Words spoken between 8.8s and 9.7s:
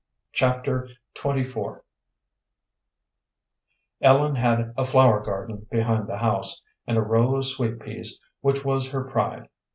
her pride.